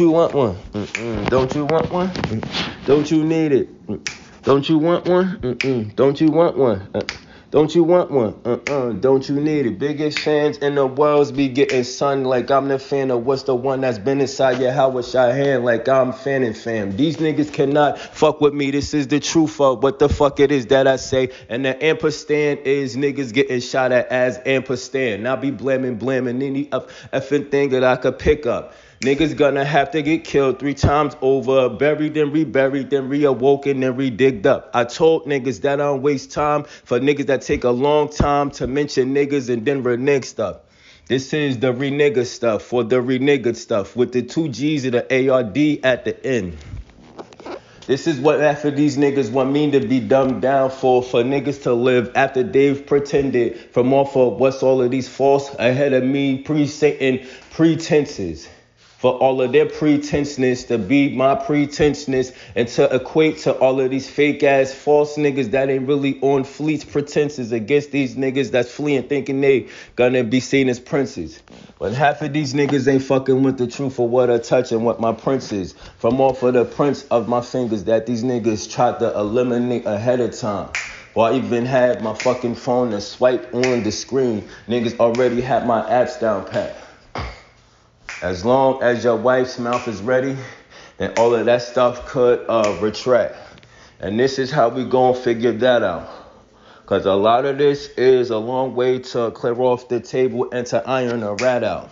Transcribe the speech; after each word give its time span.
want 0.00 0.34
one? 0.34 0.56
Don't 1.26 1.54
you 1.54 1.66
want 1.66 1.92
one? 1.92 2.10
Don't 2.84 3.08
you 3.08 3.22
need 3.22 3.52
it? 3.52 4.42
Don't 4.42 4.68
you 4.68 4.76
want 4.76 5.06
one? 5.06 5.38
Mm-mm. 5.38 5.94
Don't 5.94 6.20
you 6.20 6.32
want 6.32 6.56
one? 6.56 6.88
Uh, 6.92 7.02
don't 7.52 7.72
you 7.76 7.84
want 7.84 8.10
one? 8.10 8.34
Uh-uh. 8.44 8.94
Don't 8.94 9.28
you 9.28 9.36
need 9.36 9.66
it? 9.66 9.78
Biggest 9.78 10.18
fans 10.18 10.58
in 10.58 10.74
the 10.74 10.84
world's 10.84 11.30
be 11.30 11.48
getting 11.48 11.84
sun 11.84 12.24
like 12.24 12.50
I'm 12.50 12.66
the 12.66 12.80
fan 12.80 13.12
of 13.12 13.24
what's 13.24 13.44
the 13.44 13.54
one 13.54 13.82
that's 13.82 14.00
been 14.00 14.20
inside 14.20 14.60
your 14.60 14.72
I 14.72 15.32
hand 15.32 15.64
like 15.64 15.88
I'm 15.88 16.12
fanning 16.12 16.54
fam. 16.54 16.96
These 16.96 17.18
niggas 17.18 17.52
cannot 17.52 18.00
fuck 18.00 18.40
with 18.40 18.52
me. 18.52 18.72
This 18.72 18.94
is 18.94 19.06
the 19.06 19.20
truth 19.20 19.60
of 19.60 19.80
what 19.84 20.00
the 20.00 20.08
fuck 20.08 20.40
it 20.40 20.50
is 20.50 20.66
that 20.66 20.88
I 20.88 20.96
say. 20.96 21.30
And 21.48 21.64
the 21.64 21.84
ampersand 21.84 22.58
is 22.64 22.96
niggas 22.96 23.32
getting 23.32 23.60
shot 23.60 23.92
at 23.92 24.08
as 24.08 24.40
ampersand. 24.44 25.22
Not 25.22 25.40
be 25.40 25.52
blaming, 25.52 25.98
blaming 25.98 26.42
any 26.42 26.64
effing 26.64 27.52
thing 27.52 27.68
that 27.68 27.84
I 27.84 27.94
could 27.94 28.18
pick 28.18 28.44
up. 28.44 28.74
Niggas 29.04 29.36
gonna 29.36 29.66
have 29.66 29.90
to 29.90 30.00
get 30.00 30.24
killed 30.24 30.58
three 30.58 30.72
times 30.72 31.14
over, 31.20 31.68
buried 31.68 32.16
and 32.16 32.32
reburied, 32.32 32.88
then 32.88 33.10
reawoken 33.10 33.86
and 33.86 33.98
redigged 33.98 34.46
up. 34.46 34.70
I 34.72 34.84
told 34.84 35.26
niggas 35.26 35.60
that 35.60 35.74
I 35.74 35.84
don't 35.84 36.00
waste 36.00 36.32
time 36.32 36.64
for 36.64 36.98
niggas 36.98 37.26
that 37.26 37.42
take 37.42 37.64
a 37.64 37.70
long 37.70 38.08
time 38.08 38.50
to 38.52 38.66
mention 38.66 39.14
niggas 39.14 39.50
and 39.50 39.62
then 39.66 39.82
renege 39.82 40.24
stuff. 40.24 40.60
This 41.06 41.34
is 41.34 41.58
the 41.58 41.74
renigga 41.74 42.24
stuff 42.24 42.62
for 42.62 42.82
the 42.82 42.96
renigga 42.96 43.54
stuff 43.54 43.94
with 43.94 44.14
the 44.14 44.22
two 44.22 44.48
G's 44.48 44.86
and 44.86 44.94
the 44.94 45.30
ARD 45.30 45.84
at 45.84 46.06
the 46.06 46.26
end. 46.26 46.56
This 47.86 48.06
is 48.06 48.18
what 48.18 48.40
after 48.40 48.70
these 48.70 48.96
niggas 48.96 49.30
want 49.30 49.52
me 49.52 49.70
to 49.72 49.80
be 49.80 50.00
dumbed 50.00 50.40
down 50.40 50.70
for, 50.70 51.02
for 51.02 51.22
niggas 51.22 51.64
to 51.64 51.74
live 51.74 52.10
after 52.14 52.42
they've 52.42 52.86
pretended 52.86 53.58
from 53.70 53.92
off 53.92 54.16
of 54.16 54.40
what's 54.40 54.62
all 54.62 54.80
of 54.80 54.90
these 54.90 55.10
false 55.10 55.54
ahead 55.56 55.92
of 55.92 56.04
me, 56.04 56.38
pre-Satan 56.38 57.26
pretenses 57.50 58.48
for 59.04 59.12
all 59.18 59.42
of 59.42 59.52
their 59.52 59.66
pretenseness 59.66 60.64
to 60.64 60.78
be 60.78 61.14
my 61.14 61.34
pretenseness 61.34 62.32
and 62.56 62.66
to 62.66 62.84
equate 62.96 63.36
to 63.36 63.52
all 63.58 63.78
of 63.78 63.90
these 63.90 64.08
fake 64.08 64.42
ass 64.42 64.72
false 64.72 65.18
niggas 65.18 65.50
that 65.50 65.68
ain't 65.68 65.86
really 65.86 66.18
on 66.22 66.42
fleets 66.42 66.84
pretenses 66.84 67.52
against 67.52 67.90
these 67.90 68.16
niggas 68.16 68.50
that's 68.50 68.72
fleeing 68.72 69.02
thinking 69.02 69.42
they 69.42 69.68
gonna 69.94 70.24
be 70.24 70.40
seen 70.40 70.70
as 70.70 70.80
princes. 70.80 71.42
But 71.78 71.92
half 71.92 72.22
of 72.22 72.32
these 72.32 72.54
niggas 72.54 72.90
ain't 72.90 73.02
fucking 73.02 73.42
with 73.42 73.58
the 73.58 73.66
truth 73.66 73.98
of 73.98 74.08
what 74.08 74.30
I 74.30 74.38
touch 74.38 74.72
and 74.72 74.86
what 74.86 75.00
my 75.00 75.12
prince 75.12 75.52
is. 75.52 75.74
From 75.98 76.18
off 76.22 76.42
of 76.42 76.54
the 76.54 76.64
prints 76.64 77.04
of 77.10 77.28
my 77.28 77.42
fingers 77.42 77.84
that 77.84 78.06
these 78.06 78.24
niggas 78.24 78.72
tried 78.72 79.00
to 79.00 79.14
eliminate 79.18 79.84
ahead 79.84 80.20
of 80.20 80.34
time. 80.34 80.70
Or 81.14 81.28
I 81.28 81.34
even 81.34 81.66
had 81.66 82.02
my 82.02 82.14
fucking 82.14 82.54
phone 82.54 82.94
and 82.94 83.02
swipe 83.02 83.54
on 83.54 83.82
the 83.82 83.92
screen. 83.92 84.48
Niggas 84.66 84.98
already 84.98 85.42
had 85.42 85.66
my 85.66 85.82
apps 85.82 86.18
down 86.18 86.46
pat. 86.46 86.83
As 88.24 88.42
long 88.42 88.82
as 88.82 89.04
your 89.04 89.16
wife's 89.16 89.58
mouth 89.58 89.86
is 89.86 90.00
ready, 90.00 90.34
then 90.96 91.12
all 91.18 91.34
of 91.34 91.44
that 91.44 91.60
stuff 91.60 92.06
could 92.06 92.42
uh, 92.48 92.74
retract. 92.80 93.36
And 94.00 94.18
this 94.18 94.38
is 94.38 94.50
how 94.50 94.70
we 94.70 94.86
gonna 94.86 95.12
figure 95.12 95.52
that 95.52 95.82
out. 95.82 96.08
Cause 96.86 97.04
a 97.04 97.12
lot 97.12 97.44
of 97.44 97.58
this 97.58 97.88
is 97.98 98.30
a 98.30 98.38
long 98.38 98.74
way 98.74 99.00
to 99.00 99.30
clear 99.32 99.60
off 99.60 99.88
the 99.88 100.00
table 100.00 100.48
and 100.52 100.66
to 100.68 100.82
iron 100.88 101.22
a 101.22 101.34
rat 101.34 101.62
out. 101.62 101.90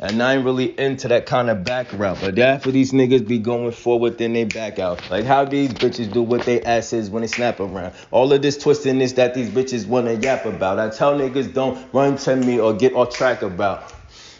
And 0.00 0.22
I 0.22 0.36
ain't 0.36 0.44
really 0.46 0.80
into 0.80 1.08
that 1.08 1.26
kind 1.26 1.50
of 1.50 1.64
back 1.64 1.92
route. 1.92 2.16
But 2.22 2.38
after 2.38 2.70
these 2.70 2.92
niggas 2.92 3.28
be 3.28 3.38
going 3.38 3.72
forward, 3.72 4.16
then 4.16 4.32
they 4.32 4.44
back 4.44 4.78
out. 4.78 5.10
Like 5.10 5.26
how 5.26 5.44
these 5.44 5.74
bitches 5.74 6.10
do 6.10 6.22
what 6.22 6.46
they 6.46 6.62
asses 6.62 7.10
when 7.10 7.20
they 7.20 7.28
snap 7.28 7.60
around. 7.60 7.92
All 8.10 8.32
of 8.32 8.40
this 8.40 8.56
twisting 8.56 9.02
is 9.02 9.12
that 9.14 9.34
these 9.34 9.50
bitches 9.50 9.86
wanna 9.86 10.14
yap 10.14 10.46
about. 10.46 10.78
I 10.78 10.88
tell 10.88 11.12
niggas 11.14 11.52
don't 11.52 11.92
run 11.92 12.16
to 12.16 12.36
me 12.36 12.58
or 12.58 12.72
get 12.72 12.94
off 12.94 13.14
track 13.14 13.42
about. 13.42 13.92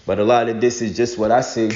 But 0.06 0.18
a 0.18 0.24
lot 0.24 0.48
of 0.48 0.60
this 0.60 0.82
is 0.82 0.96
just 0.96 1.18
what 1.18 1.30
I 1.30 1.40
see. 1.42 1.70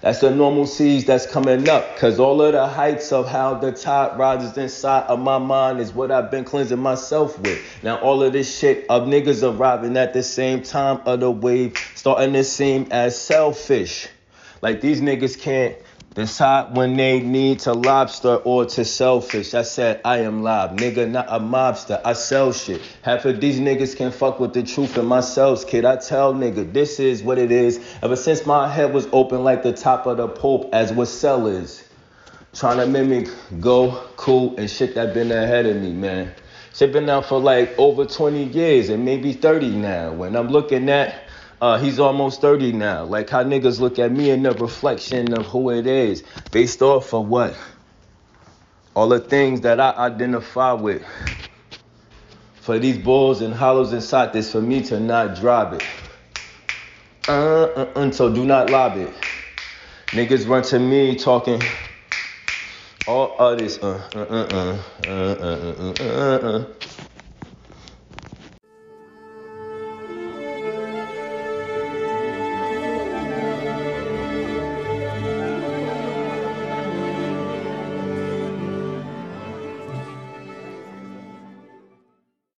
That's 0.00 0.20
the 0.20 0.34
normal 0.34 0.66
seas 0.66 1.04
that's 1.04 1.26
coming 1.26 1.68
up. 1.68 1.96
Cause 1.96 2.18
all 2.18 2.42
of 2.42 2.52
the 2.52 2.66
heights 2.66 3.12
of 3.12 3.28
how 3.28 3.54
the 3.54 3.70
tide 3.70 4.18
rises 4.18 4.56
inside 4.56 5.04
of 5.04 5.20
my 5.20 5.38
mind 5.38 5.78
is 5.78 5.92
what 5.92 6.10
I've 6.10 6.30
been 6.30 6.44
cleansing 6.44 6.78
myself 6.78 7.38
with. 7.38 7.60
Now 7.82 7.98
all 7.98 8.22
of 8.22 8.32
this 8.32 8.58
shit 8.58 8.86
of 8.88 9.02
niggas 9.02 9.42
arriving 9.48 9.96
at 9.96 10.12
the 10.12 10.22
same 10.22 10.62
time 10.62 11.00
of 11.06 11.20
the 11.20 11.30
wave 11.30 11.76
starting 11.94 12.32
to 12.32 12.42
seem 12.42 12.88
as 12.90 13.20
selfish. 13.20 14.08
Like 14.60 14.80
these 14.80 15.00
niggas 15.00 15.40
can't 15.40 15.76
Decide 16.14 16.76
when 16.76 16.94
they 16.98 17.20
need 17.20 17.60
to 17.60 17.72
lobster 17.72 18.34
or 18.34 18.66
to 18.66 18.84
selfish. 18.84 19.54
I 19.54 19.62
said, 19.62 20.02
I 20.04 20.18
am 20.18 20.42
live, 20.42 20.72
nigga, 20.72 21.10
not 21.10 21.24
a 21.28 21.40
mobster. 21.40 22.02
I 22.04 22.12
sell 22.12 22.52
shit. 22.52 22.82
Half 23.00 23.24
of 23.24 23.40
these 23.40 23.58
niggas 23.58 23.96
can 23.96 24.12
fuck 24.12 24.38
with 24.38 24.52
the 24.52 24.62
truth 24.62 24.98
in 24.98 25.06
myself, 25.06 25.66
kid. 25.66 25.86
I 25.86 25.96
tell 25.96 26.34
nigga, 26.34 26.70
this 26.70 27.00
is 27.00 27.22
what 27.22 27.38
it 27.38 27.50
is. 27.50 27.80
Ever 28.02 28.16
since 28.16 28.44
my 28.44 28.68
head 28.68 28.92
was 28.92 29.08
open 29.10 29.42
like 29.42 29.62
the 29.62 29.72
top 29.72 30.04
of 30.04 30.18
the 30.18 30.28
Pope, 30.28 30.68
as 30.74 30.92
what 30.92 31.06
sell 31.06 31.46
is. 31.46 31.82
Trying 32.52 32.76
to 32.76 32.86
mimic 32.86 33.30
go, 33.60 33.92
cool, 34.16 34.54
and 34.58 34.68
shit 34.68 34.94
that 34.96 35.14
been 35.14 35.32
ahead 35.32 35.64
of 35.64 35.76
me, 35.76 35.94
man. 35.94 36.30
Shit 36.74 36.92
been 36.92 37.08
out 37.08 37.24
for 37.24 37.40
like 37.40 37.78
over 37.78 38.04
20 38.04 38.44
years 38.44 38.90
and 38.90 39.02
maybe 39.02 39.32
30 39.32 39.70
now. 39.70 40.12
When 40.12 40.36
I'm 40.36 40.48
looking 40.48 40.90
at 40.90 41.14
uh, 41.62 41.78
he's 41.78 42.00
almost 42.00 42.40
30 42.40 42.72
now. 42.72 43.04
Like 43.04 43.30
how 43.30 43.44
niggas 43.44 43.78
look 43.78 44.00
at 44.00 44.10
me 44.10 44.30
in 44.30 44.42
the 44.42 44.52
reflection 44.52 45.32
of 45.32 45.46
who 45.46 45.70
it 45.70 45.86
is, 45.86 46.24
based 46.50 46.82
off 46.82 47.14
of 47.14 47.28
what? 47.28 47.56
All 48.96 49.08
the 49.08 49.20
things 49.20 49.60
that 49.60 49.78
I 49.78 49.92
identify 49.92 50.72
with. 50.72 51.04
For 52.56 52.80
these 52.80 52.98
balls 52.98 53.42
and 53.42 53.54
hollows 53.54 53.92
inside 53.92 54.32
this, 54.32 54.50
for 54.50 54.60
me 54.60 54.82
to 54.82 54.98
not 54.98 55.36
drop 55.36 55.74
it. 55.74 55.84
Uh, 57.28 57.32
uh, 57.32 57.92
uh, 57.94 58.10
so 58.10 58.34
do 58.34 58.44
not 58.44 58.68
lob 58.68 58.98
it. 58.98 59.14
Niggas 60.08 60.48
run 60.48 60.64
to 60.64 60.80
me 60.80 61.14
talking 61.14 61.60
all 63.06 63.36
others. 63.38 63.78
Uh, 63.78 64.02
uh, 64.14 64.18
uh, 64.18 64.46
uh, 64.50 64.82
uh, 65.06 65.36
uh, 65.40 65.94
uh, 66.00 66.04
uh, 66.04 66.58
uh. 66.58 66.91